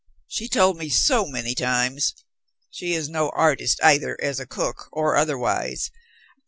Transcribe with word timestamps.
She 0.27 0.47
told 0.49 0.77
me 0.77 0.89
so 0.89 1.27
many 1.27 1.53
times. 1.53 2.15
She 2.71 2.95
is 2.95 3.07
no 3.07 3.29
artist 3.35 3.79
either 3.83 4.17
as 4.19 4.39
a 4.39 4.47
cook 4.47 4.87
or 4.91 5.15
otherwise. 5.15 5.91